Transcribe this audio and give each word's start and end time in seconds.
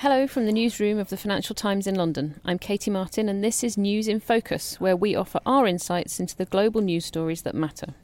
Hello 0.00 0.26
from 0.26 0.44
the 0.44 0.52
newsroom 0.52 0.98
of 0.98 1.08
the 1.08 1.16
Financial 1.16 1.54
Times 1.54 1.86
in 1.86 1.94
London. 1.94 2.38
I'm 2.44 2.58
Katie 2.58 2.90
Martin, 2.90 3.30
and 3.30 3.42
this 3.42 3.64
is 3.64 3.78
News 3.78 4.08
in 4.08 4.20
Focus, 4.20 4.78
where 4.78 4.94
we 4.94 5.14
offer 5.14 5.40
our 5.46 5.66
insights 5.66 6.20
into 6.20 6.36
the 6.36 6.44
global 6.44 6.82
news 6.82 7.06
stories 7.06 7.40
that 7.42 7.54
matter. 7.54 7.94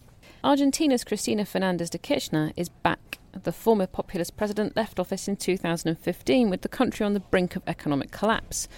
Argentina's 0.42 1.04
Cristina 1.04 1.44
Fernandez 1.44 1.90
de 1.90 1.98
Kirchner 1.98 2.54
is 2.56 2.70
back. 2.70 3.18
The 3.34 3.52
former 3.52 3.86
populist 3.86 4.38
president 4.38 4.74
left 4.74 4.98
office 4.98 5.28
in 5.28 5.36
2015 5.36 6.48
with 6.48 6.62
the 6.62 6.68
country 6.70 7.04
on 7.04 7.12
the 7.12 7.20
brink 7.20 7.56
of 7.56 7.62
economic 7.66 8.10
collapse. 8.10 8.68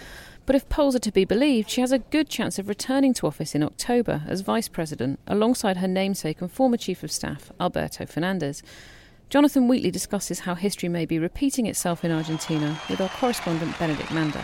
But 0.44 0.56
if 0.56 0.68
polls 0.68 0.96
are 0.96 0.98
to 0.98 1.12
be 1.12 1.24
believed, 1.24 1.70
she 1.70 1.82
has 1.82 1.92
a 1.92 2.00
good 2.00 2.28
chance 2.28 2.58
of 2.58 2.68
returning 2.68 3.14
to 3.14 3.28
office 3.28 3.54
in 3.54 3.62
October 3.62 4.24
as 4.26 4.40
vice 4.40 4.66
president, 4.66 5.20
alongside 5.28 5.76
her 5.76 5.86
namesake 5.86 6.40
and 6.40 6.50
former 6.50 6.76
chief 6.76 7.04
of 7.04 7.12
staff, 7.12 7.52
Alberto 7.60 8.06
Fernandez. 8.06 8.60
Jonathan 9.34 9.66
Wheatley 9.66 9.90
discusses 9.90 10.38
how 10.38 10.54
history 10.54 10.88
may 10.88 11.06
be 11.06 11.18
repeating 11.18 11.66
itself 11.66 12.04
in 12.04 12.12
Argentina 12.12 12.78
with 12.88 13.00
our 13.00 13.08
correspondent 13.18 13.76
Benedict 13.80 14.12
Manda. 14.12 14.38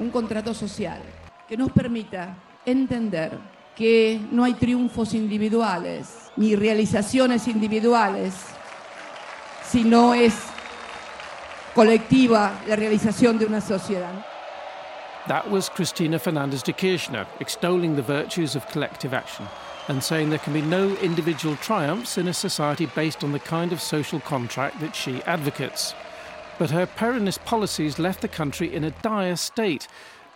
Un 0.00 0.10
contrato 0.10 0.52
social 0.52 1.00
que 1.48 1.56
nos 1.56 1.70
permita 1.70 2.38
entender 2.66 3.38
que 3.76 4.20
no 4.32 4.42
hay 4.42 4.54
triunfos 4.54 5.14
individuales 5.14 6.32
ni 6.36 6.56
realizaciones 6.56 7.46
individuales, 7.46 8.34
sino 9.64 10.12
es 10.12 10.34
colectiva 11.72 12.60
la 12.66 12.74
realización 12.74 13.38
de 13.38 13.46
una 13.46 13.60
sociedad. 13.60 14.26
That 15.28 15.50
was 15.50 15.68
Cristina 15.68 16.18
Fernandez 16.18 16.62
de 16.62 16.72
Kirchner 16.72 17.26
extolling 17.40 17.94
the 17.94 18.02
virtues 18.02 18.56
of 18.56 18.66
collective 18.68 19.12
action 19.12 19.46
and 19.88 20.02
saying 20.02 20.30
there 20.30 20.38
can 20.38 20.52
be 20.52 20.62
no 20.62 20.96
individual 20.96 21.56
triumphs 21.56 22.16
in 22.16 22.26
a 22.28 22.32
society 22.32 22.86
based 22.86 23.22
on 23.22 23.32
the 23.32 23.38
kind 23.38 23.72
of 23.72 23.80
social 23.80 24.20
contract 24.20 24.80
that 24.80 24.96
she 24.96 25.22
advocates. 25.24 25.94
But 26.58 26.70
her 26.70 26.86
Peronist 26.86 27.44
policies 27.44 27.98
left 27.98 28.22
the 28.22 28.28
country 28.28 28.74
in 28.74 28.84
a 28.84 28.90
dire 28.90 29.36
state. 29.36 29.88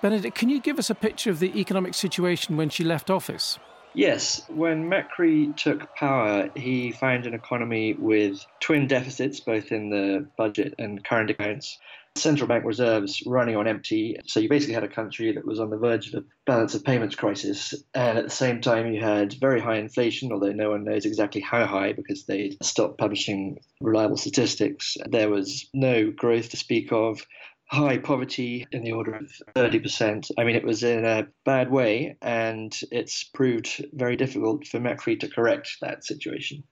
Benedict, 0.02 0.36
can 0.36 0.48
you 0.48 0.60
give 0.60 0.78
us 0.78 0.90
a 0.90 0.94
picture 0.94 1.30
of 1.30 1.38
the 1.38 1.58
economic 1.58 1.94
situation 1.94 2.56
when 2.56 2.68
she 2.68 2.84
left 2.84 3.10
office? 3.10 3.58
Yes, 3.94 4.42
when 4.48 4.90
Macri 4.90 5.56
took 5.56 5.94
power, 5.94 6.50
he 6.56 6.90
found 6.90 7.26
an 7.26 7.34
economy 7.34 7.94
with 7.94 8.44
twin 8.58 8.88
deficits, 8.88 9.38
both 9.38 9.70
in 9.70 9.88
the 9.90 10.26
budget 10.36 10.74
and 10.78 11.04
current 11.04 11.30
accounts 11.30 11.78
central 12.16 12.46
bank 12.46 12.64
reserves 12.64 13.22
running 13.26 13.56
on 13.56 13.66
empty. 13.66 14.16
So 14.26 14.40
you 14.40 14.48
basically 14.48 14.74
had 14.74 14.84
a 14.84 14.88
country 14.88 15.32
that 15.32 15.46
was 15.46 15.58
on 15.58 15.70
the 15.70 15.76
verge 15.76 16.08
of 16.08 16.22
a 16.22 16.24
balance 16.46 16.74
of 16.74 16.84
payments 16.84 17.16
crisis. 17.16 17.74
And 17.92 18.18
at 18.18 18.24
the 18.24 18.30
same 18.30 18.60
time, 18.60 18.92
you 18.92 19.00
had 19.00 19.34
very 19.34 19.60
high 19.60 19.76
inflation, 19.76 20.32
although 20.32 20.52
no 20.52 20.70
one 20.70 20.84
knows 20.84 21.06
exactly 21.06 21.40
how 21.40 21.66
high 21.66 21.92
because 21.92 22.24
they 22.24 22.56
stopped 22.62 22.98
publishing 22.98 23.58
reliable 23.80 24.16
statistics. 24.16 24.96
There 25.10 25.28
was 25.28 25.68
no 25.74 26.10
growth 26.10 26.50
to 26.50 26.56
speak 26.56 26.92
of 26.92 27.26
high 27.66 27.98
poverty 27.98 28.66
in 28.70 28.84
the 28.84 28.92
order 28.92 29.14
of 29.14 29.32
30%. 29.56 30.30
I 30.38 30.44
mean, 30.44 30.54
it 30.54 30.64
was 30.64 30.82
in 30.82 31.04
a 31.04 31.26
bad 31.44 31.70
way, 31.70 32.16
and 32.22 32.74
it's 32.92 33.24
proved 33.24 33.84
very 33.92 34.16
difficult 34.16 34.66
for 34.66 34.78
Macri 34.78 35.18
to 35.20 35.28
correct 35.28 35.78
that 35.80 36.04
situation. 36.04 36.62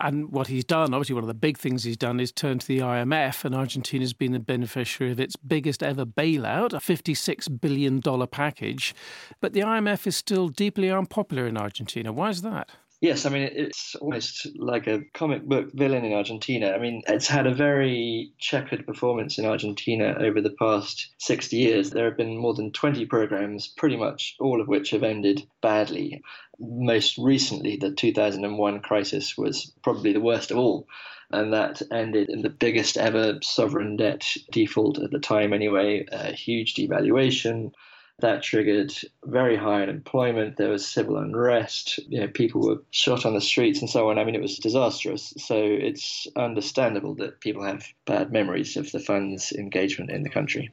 And 0.00 0.32
what 0.32 0.48
he's 0.48 0.64
done, 0.64 0.92
obviously, 0.92 1.14
one 1.14 1.24
of 1.24 1.28
the 1.28 1.34
big 1.34 1.56
things 1.56 1.84
he's 1.84 1.96
done 1.96 2.18
is 2.18 2.32
turn 2.32 2.58
to 2.58 2.66
the 2.66 2.80
IMF, 2.80 3.44
and 3.44 3.54
Argentina's 3.54 4.12
been 4.12 4.32
the 4.32 4.40
beneficiary 4.40 5.12
of 5.12 5.20
its 5.20 5.36
biggest 5.36 5.82
ever 5.82 6.04
bailout, 6.04 6.72
a 6.72 6.78
$56 6.78 7.60
billion 7.60 8.00
package. 8.28 8.94
But 9.40 9.52
the 9.52 9.60
IMF 9.60 10.06
is 10.06 10.16
still 10.16 10.48
deeply 10.48 10.90
unpopular 10.90 11.46
in 11.46 11.56
Argentina. 11.56 12.12
Why 12.12 12.30
is 12.30 12.42
that? 12.42 12.70
Yes, 13.04 13.26
I 13.26 13.28
mean, 13.28 13.50
it's 13.52 13.94
almost 13.96 14.46
like 14.56 14.86
a 14.86 15.02
comic 15.12 15.44
book 15.44 15.74
villain 15.74 16.06
in 16.06 16.14
Argentina. 16.14 16.72
I 16.72 16.78
mean, 16.78 17.02
it's 17.06 17.28
had 17.28 17.46
a 17.46 17.54
very 17.54 18.32
checkered 18.38 18.86
performance 18.86 19.36
in 19.36 19.44
Argentina 19.44 20.16
over 20.18 20.40
the 20.40 20.56
past 20.58 21.12
60 21.18 21.54
years. 21.54 21.90
There 21.90 22.06
have 22.06 22.16
been 22.16 22.38
more 22.38 22.54
than 22.54 22.72
20 22.72 23.04
programs, 23.04 23.68
pretty 23.68 23.98
much 23.98 24.36
all 24.40 24.58
of 24.58 24.68
which 24.68 24.92
have 24.92 25.02
ended 25.02 25.46
badly. 25.60 26.22
Most 26.58 27.18
recently, 27.18 27.76
the 27.76 27.92
2001 27.92 28.80
crisis 28.80 29.36
was 29.36 29.70
probably 29.82 30.14
the 30.14 30.22
worst 30.22 30.50
of 30.50 30.56
all 30.56 30.88
and 31.30 31.52
that 31.52 31.82
ended 31.92 32.30
in 32.30 32.40
the 32.40 32.48
biggest 32.48 32.96
ever 32.96 33.38
sovereign 33.42 33.98
debt 33.98 34.34
default 34.50 34.98
at 34.98 35.10
the 35.10 35.18
time, 35.18 35.52
anyway, 35.52 36.06
a 36.10 36.32
huge 36.32 36.74
devaluation, 36.74 37.72
that 38.20 38.42
triggered 38.42 38.92
very 39.24 39.56
high 39.56 39.82
unemployment. 39.82 40.56
There 40.56 40.70
was 40.70 40.86
civil 40.86 41.16
unrest. 41.16 41.98
You 42.08 42.20
know, 42.20 42.28
people 42.28 42.60
were 42.62 42.82
shot 42.90 43.26
on 43.26 43.34
the 43.34 43.40
streets 43.40 43.80
and 43.80 43.90
so 43.90 44.10
on. 44.10 44.18
I 44.18 44.24
mean, 44.24 44.34
it 44.34 44.42
was 44.42 44.58
disastrous. 44.58 45.34
So 45.38 45.56
it's 45.56 46.26
understandable 46.36 47.14
that 47.16 47.40
people 47.40 47.64
have 47.64 47.86
bad 48.04 48.32
memories 48.32 48.76
of 48.76 48.90
the 48.92 49.00
fund's 49.00 49.52
engagement 49.52 50.10
in 50.10 50.22
the 50.22 50.30
country 50.30 50.70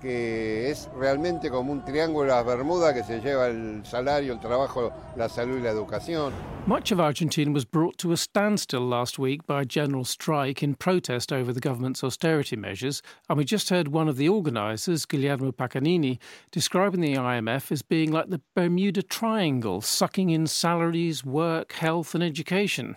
que 0.00 0.70
es 0.70 0.88
realmente 0.96 1.50
como 1.50 1.72
un 1.72 1.84
triángulo 1.84 2.24
de 2.24 2.30
las 2.30 2.44
Bermudas 2.44 2.94
que 2.94 3.02
se 3.02 3.20
lleva 3.20 3.48
el 3.48 3.84
salario, 3.84 4.32
el 4.32 4.40
trabajo, 4.40 4.92
la 5.16 5.28
salud 5.28 5.58
y 5.58 5.62
la 5.62 5.70
educación. 5.70 6.32
Much 6.66 6.92
of 6.92 7.00
Argentina 7.00 7.50
was 7.50 7.64
brought 7.64 7.96
to 7.98 8.12
a 8.12 8.16
standstill 8.16 8.86
last 8.86 9.18
week 9.18 9.46
by 9.46 9.62
a 9.62 9.64
general 9.64 10.04
strike 10.04 10.62
in 10.62 10.74
protest 10.74 11.32
over 11.32 11.52
the 11.52 11.60
government's 11.60 12.04
austerity 12.04 12.56
measures, 12.56 13.02
and 13.28 13.38
we 13.38 13.44
just 13.44 13.70
heard 13.70 13.87
one 13.88 14.08
of 14.08 14.16
the 14.16 14.28
organisers, 14.28 15.06
Guillermo 15.06 15.52
Pacagnini, 15.52 16.18
describing 16.50 17.00
the 17.00 17.14
IMF 17.14 17.72
as 17.72 17.82
being 17.82 18.12
like 18.12 18.30
the 18.30 18.40
Bermuda 18.54 19.02
Triangle, 19.02 19.80
sucking 19.80 20.30
in 20.30 20.46
salaries, 20.46 21.24
work, 21.24 21.72
health, 21.72 22.14
and 22.14 22.22
education. 22.22 22.96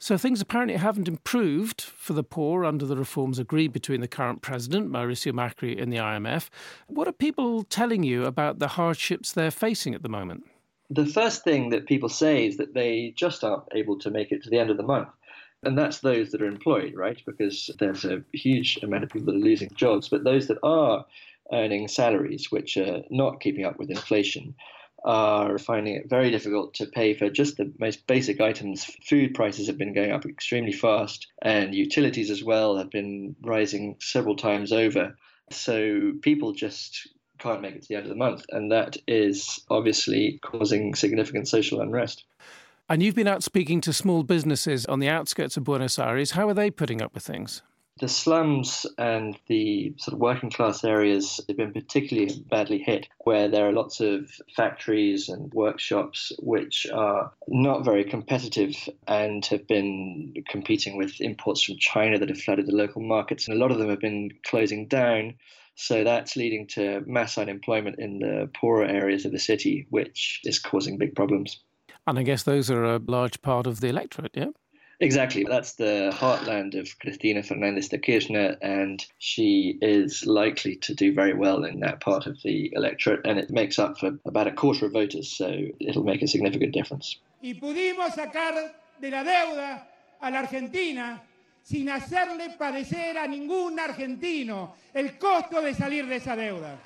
So 0.00 0.16
things 0.16 0.40
apparently 0.40 0.76
haven't 0.76 1.08
improved 1.08 1.80
for 1.80 2.12
the 2.12 2.22
poor 2.22 2.64
under 2.64 2.86
the 2.86 2.96
reforms 2.96 3.38
agreed 3.40 3.72
between 3.72 4.00
the 4.00 4.06
current 4.06 4.42
president, 4.42 4.90
Mauricio 4.90 5.32
Macri, 5.32 5.80
and 5.80 5.92
the 5.92 5.96
IMF. 5.96 6.50
What 6.86 7.08
are 7.08 7.12
people 7.12 7.64
telling 7.64 8.04
you 8.04 8.24
about 8.24 8.60
the 8.60 8.68
hardships 8.68 9.32
they're 9.32 9.50
facing 9.50 9.96
at 9.96 10.04
the 10.04 10.08
moment? 10.08 10.44
The 10.90 11.04
first 11.04 11.42
thing 11.42 11.70
that 11.70 11.86
people 11.86 12.08
say 12.08 12.46
is 12.46 12.56
that 12.58 12.74
they 12.74 13.12
just 13.16 13.42
aren't 13.42 13.64
able 13.74 13.98
to 13.98 14.10
make 14.10 14.30
it 14.30 14.42
to 14.44 14.50
the 14.50 14.58
end 14.58 14.70
of 14.70 14.76
the 14.76 14.84
month. 14.84 15.08
And 15.64 15.76
that's 15.76 15.98
those 16.00 16.30
that 16.30 16.42
are 16.42 16.46
employed, 16.46 16.94
right? 16.94 17.20
Because 17.26 17.70
there's 17.78 18.04
a 18.04 18.22
huge 18.32 18.78
amount 18.82 19.04
of 19.04 19.10
people 19.10 19.26
that 19.26 19.38
are 19.38 19.44
losing 19.44 19.70
jobs. 19.74 20.08
But 20.08 20.24
those 20.24 20.46
that 20.48 20.58
are 20.62 21.04
earning 21.52 21.88
salaries 21.88 22.50
which 22.50 22.76
are 22.76 23.02
not 23.10 23.40
keeping 23.40 23.64
up 23.64 23.78
with 23.78 23.90
inflation 23.90 24.54
are 25.04 25.58
finding 25.58 25.94
it 25.94 26.08
very 26.08 26.30
difficult 26.30 26.74
to 26.74 26.86
pay 26.86 27.14
for 27.14 27.30
just 27.30 27.56
the 27.56 27.72
most 27.78 28.06
basic 28.06 28.40
items. 28.40 28.84
Food 29.08 29.34
prices 29.34 29.66
have 29.68 29.78
been 29.78 29.94
going 29.94 30.12
up 30.12 30.26
extremely 30.26 30.72
fast, 30.72 31.26
and 31.40 31.74
utilities 31.74 32.30
as 32.30 32.42
well 32.42 32.76
have 32.76 32.90
been 32.90 33.36
rising 33.42 33.96
several 34.00 34.36
times 34.36 34.72
over. 34.72 35.16
So 35.50 36.12
people 36.22 36.52
just 36.52 37.08
can't 37.38 37.62
make 37.62 37.76
it 37.76 37.82
to 37.82 37.88
the 37.88 37.94
end 37.94 38.04
of 38.04 38.10
the 38.10 38.16
month, 38.16 38.44
and 38.50 38.72
that 38.72 38.96
is 39.06 39.64
obviously 39.70 40.40
causing 40.42 40.94
significant 40.94 41.48
social 41.48 41.80
unrest. 41.80 42.24
And 42.90 43.02
you've 43.02 43.14
been 43.14 43.28
out 43.28 43.42
speaking 43.42 43.82
to 43.82 43.92
small 43.92 44.22
businesses 44.22 44.86
on 44.86 44.98
the 44.98 45.10
outskirts 45.10 45.58
of 45.58 45.64
Buenos 45.64 45.98
Aires. 45.98 46.30
How 46.30 46.48
are 46.48 46.54
they 46.54 46.70
putting 46.70 47.02
up 47.02 47.12
with 47.12 47.22
things? 47.22 47.60
The 48.00 48.08
slums 48.08 48.86
and 48.96 49.36
the 49.46 49.92
sort 49.98 50.14
of 50.14 50.20
working 50.20 50.50
class 50.50 50.82
areas 50.84 51.38
have 51.48 51.56
been 51.58 51.74
particularly 51.74 52.42
badly 52.48 52.78
hit, 52.78 53.08
where 53.24 53.48
there 53.48 53.68
are 53.68 53.72
lots 53.72 54.00
of 54.00 54.30
factories 54.56 55.28
and 55.28 55.52
workshops 55.52 56.32
which 56.38 56.86
are 56.90 57.30
not 57.46 57.84
very 57.84 58.04
competitive 58.04 58.88
and 59.06 59.44
have 59.46 59.66
been 59.66 60.32
competing 60.48 60.96
with 60.96 61.20
imports 61.20 61.64
from 61.64 61.76
China 61.78 62.18
that 62.18 62.30
have 62.30 62.40
flooded 62.40 62.68
the 62.68 62.72
local 62.72 63.02
markets. 63.02 63.48
And 63.48 63.54
a 63.54 63.60
lot 63.60 63.70
of 63.70 63.78
them 63.78 63.90
have 63.90 64.00
been 64.00 64.30
closing 64.46 64.88
down. 64.88 65.34
So 65.74 66.04
that's 66.04 66.36
leading 66.36 66.68
to 66.68 67.02
mass 67.06 67.36
unemployment 67.36 67.98
in 67.98 68.20
the 68.20 68.48
poorer 68.54 68.86
areas 68.86 69.26
of 69.26 69.32
the 69.32 69.38
city, 69.38 69.86
which 69.90 70.40
is 70.44 70.58
causing 70.58 70.96
big 70.96 71.14
problems. 71.14 71.60
And 72.08 72.18
I 72.18 72.22
guess 72.22 72.42
those 72.44 72.70
are 72.70 72.84
a 72.84 72.98
large 73.06 73.42
part 73.42 73.66
of 73.66 73.80
the 73.80 73.88
electorate, 73.88 74.32
yeah? 74.32 74.48
Exactly. 74.98 75.44
That's 75.44 75.74
the 75.74 76.10
heartland 76.14 76.74
of 76.74 76.98
Cristina 76.98 77.42
Fernandez 77.42 77.90
de 77.90 77.98
Kirchner, 77.98 78.56
and 78.62 79.04
she 79.18 79.78
is 79.82 80.24
likely 80.24 80.76
to 80.76 80.94
do 80.94 81.12
very 81.12 81.34
well 81.34 81.64
in 81.64 81.80
that 81.80 82.00
part 82.00 82.26
of 82.26 82.38
the 82.42 82.72
electorate, 82.74 83.26
and 83.26 83.38
it 83.38 83.50
makes 83.50 83.78
up 83.78 83.98
for 83.98 84.18
about 84.24 84.46
a 84.46 84.52
quarter 84.52 84.86
of 84.86 84.92
voters, 84.92 85.30
so 85.30 85.66
it'll 85.80 86.02
make 86.02 86.22
a 86.22 86.26
significant 86.26 86.72
difference. 86.72 87.18
Y 87.42 87.54
pudimos 87.60 88.14
sacar 88.14 88.54
de 88.98 89.10
la 89.10 89.22
deuda 89.22 89.86
a 90.20 90.30
la 90.30 90.38
Argentina 90.38 91.20
sin 91.62 91.90
hacerle 91.90 92.56
padecer 92.58 93.18
a 93.18 93.28
ningún 93.28 93.78
argentino 93.78 94.74
el 94.94 95.18
costo 95.18 95.60
de 95.60 95.74
salir 95.74 96.06
de 96.06 96.16
esa 96.16 96.34
deuda. 96.34 96.78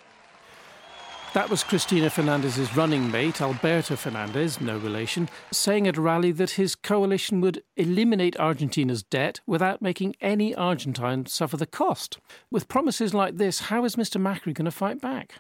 That 1.35 1.49
was 1.49 1.65
Cristina 1.65 2.11
Fernandez's 2.11 2.77
running 2.77 3.11
mate, 3.11 3.41
Alberto 3.41 3.97
Fernandez, 3.97 4.61
no 4.61 4.77
relation, 4.77 5.31
saying 5.51 5.89
at 5.89 5.97
a 5.97 6.01
rally 6.03 6.31
that 6.33 6.51
his 6.51 6.75
coalition 6.75 7.41
would 7.41 7.63
eliminate 7.75 8.39
Argentina's 8.39 9.03
debt 9.03 9.41
without 9.47 9.81
making 9.81 10.15
any 10.21 10.55
Argentine 10.55 11.25
suffer 11.25 11.57
the 11.57 11.65
cost. 11.65 12.19
With 12.51 12.69
promises 12.69 13.15
like 13.15 13.39
this, 13.39 13.61
how 13.61 13.87
is 13.87 13.97
Mr. 13.97 14.21
Macri 14.21 14.53
going 14.53 14.67
to 14.67 14.71
fight 14.71 15.01
back? 15.01 15.37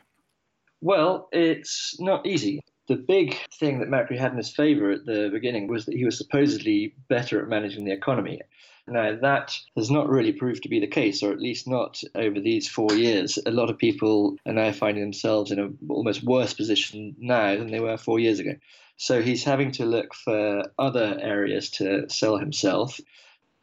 Well, 0.80 1.28
it's 1.30 1.94
not 2.00 2.26
easy. 2.26 2.62
The 2.92 2.98
big 2.98 3.34
thing 3.50 3.78
that 3.78 3.88
Macri 3.88 4.18
had 4.18 4.32
in 4.32 4.36
his 4.36 4.54
favor 4.54 4.90
at 4.90 5.06
the 5.06 5.30
beginning 5.32 5.66
was 5.66 5.86
that 5.86 5.96
he 5.96 6.04
was 6.04 6.18
supposedly 6.18 6.94
better 7.08 7.40
at 7.40 7.48
managing 7.48 7.86
the 7.86 7.92
economy. 7.92 8.42
Now, 8.86 9.16
that 9.16 9.56
has 9.78 9.90
not 9.90 10.10
really 10.10 10.32
proved 10.32 10.64
to 10.64 10.68
be 10.68 10.78
the 10.78 10.86
case, 10.86 11.22
or 11.22 11.32
at 11.32 11.40
least 11.40 11.66
not 11.66 12.02
over 12.14 12.38
these 12.38 12.68
four 12.68 12.92
years. 12.92 13.38
A 13.46 13.50
lot 13.50 13.70
of 13.70 13.78
people 13.78 14.36
are 14.44 14.52
now 14.52 14.72
finding 14.72 15.02
themselves 15.02 15.50
in 15.50 15.58
an 15.58 15.78
almost 15.88 16.22
worse 16.22 16.52
position 16.52 17.16
now 17.18 17.56
than 17.56 17.68
they 17.68 17.80
were 17.80 17.96
four 17.96 18.18
years 18.20 18.40
ago. 18.40 18.56
So 18.98 19.22
he's 19.22 19.42
having 19.42 19.72
to 19.72 19.86
look 19.86 20.12
for 20.12 20.64
other 20.78 21.16
areas 21.18 21.70
to 21.70 22.10
sell 22.10 22.36
himself. 22.36 23.00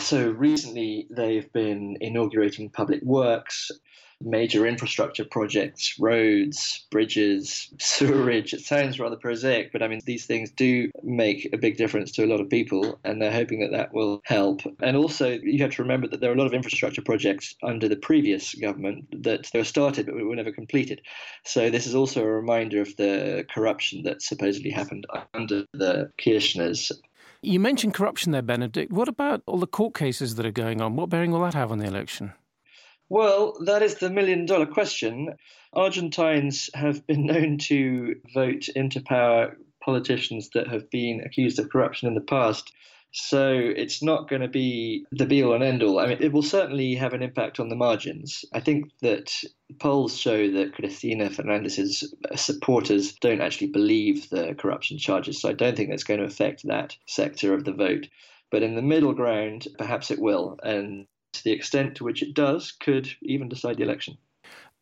So 0.02 0.30
recently, 0.32 1.08
they've 1.10 1.52
been 1.52 1.98
inaugurating 2.00 2.70
public 2.70 3.02
works, 3.04 3.70
major 4.22 4.66
infrastructure 4.66 5.24
projects, 5.24 5.96
roads, 6.00 6.86
bridges, 6.92 7.74
sewerage. 7.80 8.54
It 8.54 8.62
sounds 8.62 9.00
rather 9.00 9.16
prosaic, 9.16 9.72
but 9.72 9.82
I 9.84 9.88
mean, 9.88 10.02
these 10.06 10.26
things 10.26 10.52
do 10.52 10.90
make 11.04 11.50
a 11.54 11.58
big 11.58 11.78
difference 11.78 12.12
to 12.14 12.26
a 12.26 12.28
lot 12.28 12.42
of 12.42 12.50
people, 12.50 13.00
and 13.04 13.22
they're 13.22 13.32
hoping 13.32 13.62
that 13.62 13.72
that 13.72 13.94
will 13.94 14.22
help. 14.26 14.62
And 14.82 14.98
also, 14.98 15.32
you 15.32 15.62
have 15.62 15.76
to 15.76 15.84
remember 15.84 16.08
that 16.08 16.22
there 16.22 16.32
are 16.32 16.36
a 16.36 16.38
lot 16.38 16.48
of 16.48 16.54
infrastructure 16.54 17.02
projects 17.02 17.56
under 17.64 17.88
the 17.88 17.96
previous 17.96 18.56
government 18.56 19.24
that 19.24 19.50
were 19.54 19.64
started 19.64 20.06
but 20.06 20.16
were 20.16 20.36
never 20.36 20.52
completed. 20.52 21.02
So, 21.46 21.70
this 21.70 21.88
is 21.88 21.96
also 21.96 22.24
a 22.24 22.32
reminder 22.32 22.82
of 22.82 22.96
the 22.98 23.46
corruption 23.54 24.04
that 24.04 24.22
supposedly 24.22 24.72
happened 24.72 25.06
under 25.34 25.66
the 25.74 26.12
Kirchners. 26.18 26.92
You 27.42 27.60
mentioned 27.60 27.94
corruption 27.94 28.34
there, 28.34 28.42
Benedict. 28.42 28.92
What 28.92 29.08
about 29.08 29.44
all 29.46 29.60
the 29.60 29.68
court 29.68 29.96
cases 29.96 30.36
that 30.36 30.46
are 30.46 30.52
going 30.52 30.82
on? 30.82 30.96
What 30.96 31.10
bearing 31.10 31.32
will 31.32 31.42
that 31.42 31.54
have 31.54 31.72
on 31.72 31.80
the 31.80 31.88
election? 31.88 32.34
Well, 33.08 33.58
that 33.66 33.82
is 33.82 33.96
the 33.96 34.10
million 34.10 34.46
dollar 34.46 34.66
question. 34.66 35.36
Argentines 35.74 36.70
have 36.74 37.08
been 37.08 37.26
known 37.26 37.58
to 37.60 38.16
vote 38.34 38.68
into 38.70 39.02
power 39.02 39.58
politicians 39.84 40.50
that 40.54 40.68
have 40.68 40.90
been 40.90 41.22
accused 41.26 41.60
of 41.60 41.70
corruption 41.70 42.08
in 42.08 42.14
the 42.14 42.22
past. 42.22 42.72
So 43.12 43.52
it's 43.54 44.04
not 44.04 44.30
going 44.30 44.44
to 44.44 44.48
be 44.48 45.06
the 45.12 45.26
be 45.26 45.44
all 45.44 45.54
and 45.54 45.64
end 45.64 45.82
all. 45.82 46.00
I 46.00 46.08
mean, 46.08 46.20
it 46.22 46.32
will 46.32 46.44
certainly 46.44 46.96
have 46.96 47.14
an 47.14 47.24
impact 47.24 47.60
on 47.60 47.70
the 47.70 47.76
margins. 47.76 48.46
I 48.54 48.60
think 48.60 48.92
that 49.02 49.34
polls 49.80 50.18
show 50.18 50.52
that 50.52 50.74
Cristina 50.74 51.30
Fernandez's 51.30 52.14
supporters 52.36 53.14
don't 53.14 53.42
actually 53.42 53.68
believe 53.68 54.30
the 54.30 54.54
corruption 54.56 54.98
charges. 54.98 55.42
So 55.42 55.50
I 55.50 55.54
don't 55.54 55.76
think 55.76 55.90
that's 55.90 56.04
going 56.04 56.20
to 56.20 56.26
affect 56.26 56.68
that 56.68 56.96
sector 57.08 57.54
of 57.54 57.64
the 57.64 57.74
vote. 57.74 58.08
But 58.52 58.64
in 58.64 58.76
the 58.76 58.82
middle 58.82 59.14
ground, 59.14 59.68
perhaps 59.78 60.12
it 60.12 60.20
will. 60.20 60.60
And 60.64 61.08
to 61.34 61.44
the 61.44 61.52
extent 61.52 61.96
to 61.96 62.04
which 62.04 62.22
it 62.22 62.34
does, 62.34 62.72
could 62.72 63.10
even 63.22 63.50
decide 63.50 63.78
the 63.78 63.84
election. 63.84 64.18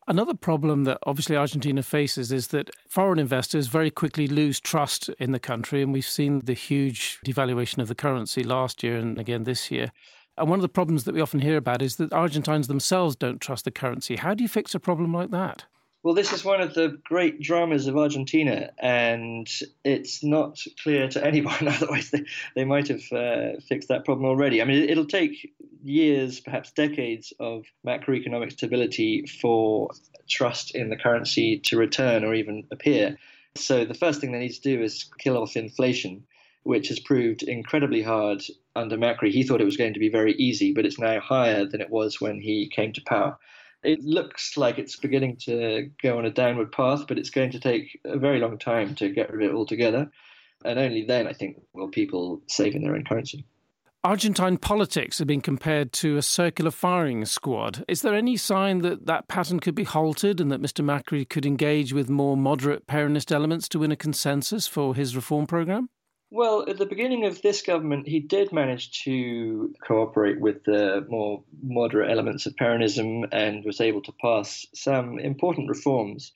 Another 0.08 0.32
problem 0.32 0.84
that 0.84 0.96
obviously 1.02 1.36
Argentina 1.36 1.82
faces 1.82 2.32
is 2.32 2.46
that 2.48 2.70
foreign 2.88 3.18
investors 3.18 3.66
very 3.66 3.90
quickly 3.90 4.26
lose 4.26 4.58
trust 4.58 5.10
in 5.20 5.32
the 5.32 5.38
country. 5.38 5.82
And 5.82 5.92
we've 5.92 6.02
seen 6.02 6.40
the 6.40 6.54
huge 6.54 7.18
devaluation 7.26 7.76
of 7.76 7.88
the 7.88 7.94
currency 7.94 8.42
last 8.42 8.82
year 8.82 8.96
and 8.96 9.18
again 9.18 9.44
this 9.44 9.70
year. 9.70 9.92
And 10.38 10.48
one 10.48 10.58
of 10.58 10.62
the 10.62 10.68
problems 10.70 11.04
that 11.04 11.14
we 11.14 11.20
often 11.20 11.40
hear 11.40 11.58
about 11.58 11.82
is 11.82 11.96
that 11.96 12.10
Argentines 12.14 12.68
themselves 12.68 13.16
don't 13.16 13.38
trust 13.38 13.66
the 13.66 13.70
currency. 13.70 14.16
How 14.16 14.32
do 14.32 14.42
you 14.42 14.48
fix 14.48 14.74
a 14.74 14.80
problem 14.80 15.12
like 15.12 15.30
that? 15.30 15.66
Well, 16.08 16.14
this 16.14 16.32
is 16.32 16.42
one 16.42 16.62
of 16.62 16.72
the 16.72 16.98
great 17.04 17.38
dramas 17.38 17.86
of 17.86 17.98
Argentina, 17.98 18.70
and 18.78 19.46
it's 19.84 20.24
not 20.24 20.58
clear 20.82 21.06
to 21.06 21.22
anyone. 21.26 21.68
Otherwise, 21.68 22.10
they, 22.10 22.24
they 22.54 22.64
might 22.64 22.88
have 22.88 23.02
uh, 23.12 23.60
fixed 23.68 23.88
that 23.88 24.06
problem 24.06 24.24
already. 24.24 24.62
I 24.62 24.64
mean, 24.64 24.88
it'll 24.88 25.04
take 25.04 25.52
years, 25.84 26.40
perhaps 26.40 26.72
decades, 26.72 27.34
of 27.38 27.66
macroeconomic 27.86 28.52
stability 28.52 29.26
for 29.26 29.90
trust 30.30 30.74
in 30.74 30.88
the 30.88 30.96
currency 30.96 31.58
to 31.64 31.76
return 31.76 32.24
or 32.24 32.32
even 32.32 32.66
appear. 32.72 33.18
So, 33.54 33.84
the 33.84 33.92
first 33.92 34.22
thing 34.22 34.32
they 34.32 34.38
need 34.38 34.54
to 34.54 34.62
do 34.62 34.82
is 34.82 35.10
kill 35.18 35.36
off 35.36 35.58
inflation, 35.58 36.24
which 36.62 36.88
has 36.88 37.00
proved 37.00 37.42
incredibly 37.42 38.00
hard 38.00 38.42
under 38.74 38.96
Macri. 38.96 39.30
He 39.30 39.42
thought 39.42 39.60
it 39.60 39.66
was 39.66 39.76
going 39.76 39.92
to 39.92 40.00
be 40.00 40.08
very 40.08 40.32
easy, 40.36 40.72
but 40.72 40.86
it's 40.86 40.98
now 40.98 41.20
higher 41.20 41.66
than 41.66 41.82
it 41.82 41.90
was 41.90 42.18
when 42.18 42.40
he 42.40 42.66
came 42.74 42.94
to 42.94 43.02
power 43.02 43.36
it 43.82 44.00
looks 44.00 44.56
like 44.56 44.78
it's 44.78 44.96
beginning 44.96 45.36
to 45.44 45.90
go 46.02 46.18
on 46.18 46.24
a 46.24 46.30
downward 46.30 46.72
path, 46.72 47.06
but 47.06 47.18
it's 47.18 47.30
going 47.30 47.52
to 47.52 47.60
take 47.60 48.00
a 48.04 48.18
very 48.18 48.40
long 48.40 48.58
time 48.58 48.94
to 48.96 49.08
get 49.10 49.32
rid 49.32 49.44
of 49.44 49.50
it 49.50 49.54
altogether. 49.54 50.10
And 50.64 50.78
only 50.78 51.04
then, 51.04 51.26
I 51.26 51.32
think, 51.32 51.58
will 51.72 51.88
people 51.88 52.42
save 52.48 52.74
in 52.74 52.82
their 52.82 52.96
own 52.96 53.04
currency. 53.04 53.44
Argentine 54.04 54.58
politics 54.58 55.18
have 55.18 55.26
been 55.26 55.40
compared 55.40 55.92
to 55.92 56.16
a 56.16 56.22
circular 56.22 56.70
firing 56.70 57.24
squad. 57.24 57.84
Is 57.88 58.02
there 58.02 58.14
any 58.14 58.36
sign 58.36 58.78
that 58.82 59.06
that 59.06 59.26
pattern 59.26 59.58
could 59.58 59.74
be 59.74 59.84
halted 59.84 60.40
and 60.40 60.52
that 60.52 60.62
Mr. 60.62 60.84
Macri 60.84 61.28
could 61.28 61.44
engage 61.44 61.92
with 61.92 62.08
more 62.08 62.36
moderate 62.36 62.86
Peronist 62.86 63.32
elements 63.32 63.68
to 63.70 63.80
win 63.80 63.90
a 63.90 63.96
consensus 63.96 64.68
for 64.68 64.94
his 64.94 65.16
reform 65.16 65.46
programme? 65.46 65.88
Well, 66.30 66.68
at 66.68 66.76
the 66.76 66.84
beginning 66.84 67.24
of 67.24 67.40
this 67.40 67.62
government, 67.62 68.06
he 68.06 68.20
did 68.20 68.52
manage 68.52 69.02
to 69.04 69.74
cooperate 69.82 70.38
with 70.38 70.62
the 70.64 71.06
more 71.08 71.42
moderate 71.62 72.10
elements 72.10 72.44
of 72.44 72.54
Peronism 72.54 73.28
and 73.32 73.64
was 73.64 73.80
able 73.80 74.02
to 74.02 74.12
pass 74.12 74.66
some 74.74 75.18
important 75.18 75.70
reforms. 75.70 76.32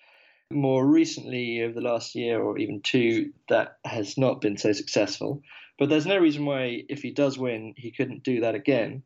More 0.51 0.87
recently, 0.87 1.63
over 1.63 1.75
the 1.75 1.83
last 1.83 2.15
year 2.15 2.41
or 2.41 2.57
even 2.57 2.81
two, 2.81 3.33
that 3.51 3.79
has 3.85 4.17
not 4.17 4.41
been 4.41 4.57
so 4.57 4.73
successful. 4.73 5.43
But 5.79 5.91
there's 5.91 6.07
no 6.07 6.19
reason 6.19 6.47
why, 6.47 6.85
if 6.89 7.03
he 7.03 7.11
does 7.11 7.39
win, 7.39 7.75
he 7.77 7.91
couldn't 7.91 8.23
do 8.23 8.41
that 8.41 8.55
again. 8.55 9.03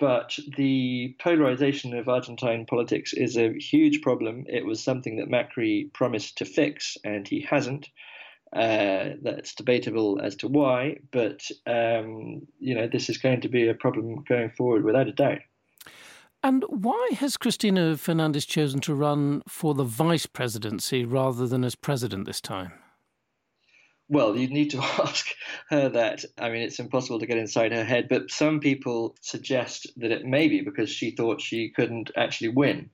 But 0.00 0.36
the 0.56 1.14
polarization 1.20 1.96
of 1.96 2.08
Argentine 2.08 2.66
politics 2.66 3.12
is 3.12 3.36
a 3.36 3.52
huge 3.52 4.02
problem. 4.02 4.46
It 4.48 4.66
was 4.66 4.82
something 4.82 5.16
that 5.16 5.30
Macri 5.30 5.92
promised 5.92 6.38
to 6.38 6.44
fix, 6.44 6.98
and 7.04 7.26
he 7.28 7.40
hasn't. 7.40 7.88
Uh, 8.54 9.16
that's 9.22 9.52
debatable 9.52 10.20
as 10.22 10.36
to 10.36 10.46
why, 10.46 10.96
but 11.10 11.50
um, 11.66 12.46
you 12.60 12.72
know 12.76 12.86
this 12.86 13.10
is 13.10 13.18
going 13.18 13.40
to 13.40 13.48
be 13.48 13.66
a 13.66 13.74
problem 13.74 14.22
going 14.28 14.48
forward 14.50 14.84
without 14.84 15.08
a 15.08 15.12
doubt. 15.12 15.40
And 16.44 16.62
why 16.68 17.08
has 17.18 17.36
Cristina 17.36 17.96
Fernandez 17.96 18.46
chosen 18.46 18.78
to 18.82 18.94
run 18.94 19.42
for 19.48 19.74
the 19.74 19.82
vice 19.82 20.26
presidency 20.26 21.04
rather 21.04 21.48
than 21.48 21.64
as 21.64 21.74
president 21.74 22.26
this 22.26 22.40
time? 22.40 22.72
Well, 24.08 24.36
you'd 24.36 24.50
need 24.50 24.70
to 24.70 24.78
ask 25.02 25.34
her 25.70 25.88
that. 25.88 26.24
I 26.38 26.50
mean, 26.50 26.62
it's 26.62 26.78
impossible 26.78 27.18
to 27.18 27.26
get 27.26 27.38
inside 27.38 27.72
her 27.72 27.84
head, 27.84 28.08
but 28.08 28.30
some 28.30 28.60
people 28.60 29.16
suggest 29.20 29.90
that 29.96 30.12
it 30.12 30.26
may 30.26 30.46
be 30.46 30.60
because 30.60 30.90
she 30.90 31.10
thought 31.10 31.40
she 31.40 31.70
couldn't 31.70 32.10
actually 32.16 32.50
win. 32.50 32.90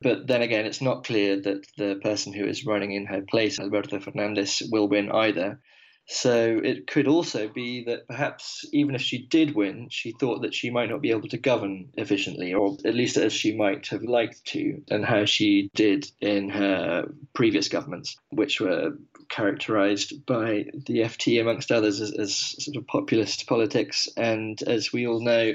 But 0.00 0.26
then 0.26 0.42
again, 0.42 0.66
it's 0.66 0.82
not 0.82 1.04
clear 1.04 1.40
that 1.40 1.66
the 1.76 1.98
person 2.02 2.32
who 2.32 2.44
is 2.44 2.66
running 2.66 2.92
in 2.92 3.06
her 3.06 3.22
place, 3.22 3.58
Alberto 3.58 4.00
Fernandez, 4.00 4.62
will 4.70 4.88
win 4.88 5.10
either. 5.10 5.60
So 6.06 6.60
it 6.62 6.86
could 6.86 7.08
also 7.08 7.48
be 7.48 7.84
that 7.84 8.06
perhaps 8.06 8.66
even 8.72 8.94
if 8.94 9.00
she 9.00 9.26
did 9.26 9.54
win, 9.54 9.88
she 9.90 10.12
thought 10.12 10.42
that 10.42 10.54
she 10.54 10.68
might 10.68 10.90
not 10.90 11.00
be 11.00 11.10
able 11.10 11.28
to 11.28 11.38
govern 11.38 11.88
efficiently, 11.94 12.52
or 12.52 12.76
at 12.84 12.94
least 12.94 13.16
as 13.16 13.32
she 13.32 13.56
might 13.56 13.86
have 13.88 14.02
liked 14.02 14.44
to, 14.48 14.82
and 14.90 15.04
how 15.04 15.24
she 15.24 15.70
did 15.74 16.06
in 16.20 16.50
her 16.50 17.06
previous 17.32 17.68
governments, 17.68 18.16
which 18.28 18.60
were 18.60 18.98
characterized 19.30 20.26
by 20.26 20.66
the 20.86 20.98
FT, 20.98 21.40
amongst 21.40 21.72
others, 21.72 22.02
as, 22.02 22.12
as 22.12 22.36
sort 22.36 22.76
of 22.76 22.86
populist 22.86 23.46
politics. 23.46 24.06
And 24.16 24.62
as 24.62 24.92
we 24.92 25.06
all 25.06 25.20
know, 25.20 25.54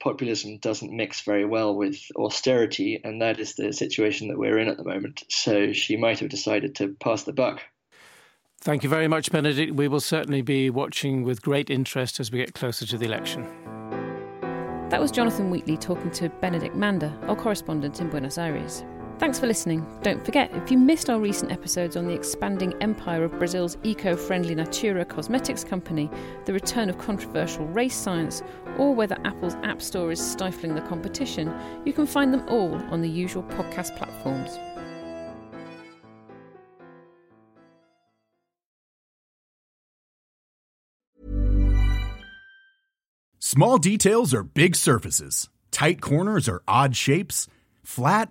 populism 0.00 0.58
doesn't 0.58 0.94
mix 0.94 1.22
very 1.22 1.44
well 1.44 1.74
with 1.74 1.98
austerity, 2.16 3.00
and 3.02 3.22
that 3.22 3.38
is 3.40 3.54
the 3.54 3.72
situation 3.72 4.28
that 4.28 4.38
we're 4.38 4.58
in 4.58 4.68
at 4.68 4.76
the 4.76 4.84
moment. 4.84 5.24
So 5.28 5.72
she 5.72 5.96
might 5.96 6.18
have 6.20 6.28
decided 6.28 6.74
to 6.76 6.96
pass 7.00 7.24
the 7.24 7.32
buck. 7.32 7.62
Thank 8.60 8.82
you 8.82 8.88
very 8.88 9.08
much, 9.08 9.30
Benedict. 9.30 9.74
We 9.74 9.88
will 9.88 10.00
certainly 10.00 10.42
be 10.42 10.70
watching 10.70 11.22
with 11.22 11.42
great 11.42 11.70
interest 11.70 12.18
as 12.18 12.32
we 12.32 12.38
get 12.38 12.54
closer 12.54 12.86
to 12.86 12.98
the 12.98 13.04
election. 13.04 13.46
That 14.90 15.00
was 15.00 15.10
Jonathan 15.10 15.50
Wheatley 15.50 15.76
talking 15.76 16.10
to 16.12 16.28
Benedict 16.28 16.74
Mander, 16.74 17.12
our 17.22 17.36
correspondent 17.36 18.00
in 18.00 18.08
Buenos 18.08 18.38
Aires. 18.38 18.84
Thanks 19.18 19.40
for 19.40 19.46
listening. 19.46 19.84
Don't 20.02 20.22
forget, 20.22 20.54
if 20.54 20.70
you 20.70 20.76
missed 20.76 21.08
our 21.08 21.18
recent 21.18 21.50
episodes 21.50 21.96
on 21.96 22.06
the 22.06 22.12
expanding 22.12 22.74
empire 22.82 23.24
of 23.24 23.38
Brazil's 23.38 23.78
eco 23.82 24.14
friendly 24.14 24.54
Natura 24.54 25.06
cosmetics 25.06 25.64
company, 25.64 26.10
the 26.44 26.52
return 26.52 26.90
of 26.90 26.98
controversial 26.98 27.66
race 27.68 27.96
science, 27.96 28.42
or 28.76 28.94
whether 28.94 29.16
Apple's 29.24 29.54
App 29.62 29.80
Store 29.80 30.12
is 30.12 30.20
stifling 30.20 30.74
the 30.74 30.82
competition, 30.82 31.50
you 31.86 31.94
can 31.94 32.06
find 32.06 32.32
them 32.32 32.46
all 32.46 32.74
on 32.90 33.00
the 33.00 33.08
usual 33.08 33.42
podcast 33.44 33.96
platforms. 33.96 34.58
Small 43.38 43.78
details 43.78 44.34
are 44.34 44.42
big 44.42 44.76
surfaces, 44.76 45.48
tight 45.70 46.02
corners 46.02 46.50
are 46.50 46.62
odd 46.68 46.94
shapes, 46.94 47.48
flat, 47.82 48.30